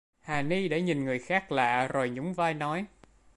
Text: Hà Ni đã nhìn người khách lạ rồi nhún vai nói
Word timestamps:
Hà 0.21 0.41
Ni 0.41 0.67
đã 0.69 0.79
nhìn 0.79 1.05
người 1.05 1.19
khách 1.19 1.51
lạ 1.51 1.87
rồi 1.87 2.09
nhún 2.09 2.33
vai 2.33 2.53
nói 2.53 2.85